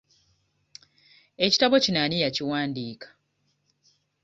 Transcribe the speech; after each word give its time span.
Ekitabo 1.45 1.75
kino 1.83 1.99
ani 2.03 2.17
yakiwandiika? 2.23 3.07